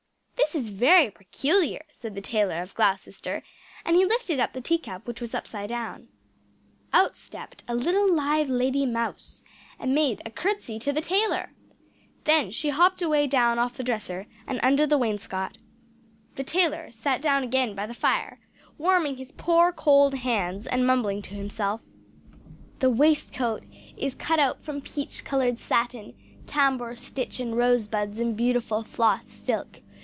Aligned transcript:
_"This 0.53 0.65
is 0.65 0.69
very 0.69 1.09
peculiar," 1.09 1.85
said 1.93 2.13
the 2.13 2.19
Tailor 2.19 2.61
of 2.61 2.75
Gloucester; 2.75 3.41
and 3.85 3.95
he 3.95 4.03
lifted 4.05 4.37
up 4.37 4.51
the 4.51 4.59
tea 4.59 4.77
cup 4.79 5.07
which 5.07 5.21
was 5.21 5.33
upside 5.33 5.69
down. 5.69 6.09
Out 6.91 7.15
stepped 7.15 7.63
a 7.69 7.75
little 7.75 8.13
live 8.13 8.49
lady 8.49 8.85
mouse, 8.85 9.43
and 9.79 9.95
made 9.95 10.21
a 10.25 10.29
curtsey 10.29 10.77
to 10.79 10.91
the 10.91 10.99
tailor! 10.99 11.53
Then 12.25 12.51
she 12.51 12.67
hopped 12.69 13.01
away 13.01 13.27
down 13.27 13.59
off 13.59 13.77
the 13.77 13.83
dresser, 13.83 14.27
and 14.45 14.59
under 14.61 14.85
the 14.85 14.97
wainscot. 14.97 15.57
The 16.35 16.43
tailor 16.43 16.91
sat 16.91 17.21
down 17.21 17.43
again 17.43 17.73
by 17.73 17.85
the 17.87 17.93
fire, 17.93 18.37
warming 18.77 19.15
his 19.15 19.31
poor 19.31 19.71
cold 19.71 20.15
hands, 20.15 20.67
and 20.67 20.85
mumbling 20.85 21.21
to 21.21 21.33
himself 21.33 21.79
"The 22.79 22.89
waistcoat 22.89 23.63
is 23.95 24.15
cut 24.15 24.37
out 24.39 24.61
from 24.65 24.81
peach 24.81 25.23
coloured 25.23 25.59
satin 25.59 26.13
tambour 26.45 26.95
stitch 26.97 27.39
and 27.39 27.55
rose 27.55 27.87
buds 27.87 28.19
in 28.19 28.35
beautiful 28.35 28.83
floss 28.83 29.27
silk. 29.29 29.79